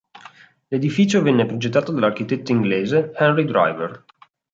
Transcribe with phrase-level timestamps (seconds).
[0.69, 4.03] L'edificio venne progettato dall'architetto inglese Henry Driver.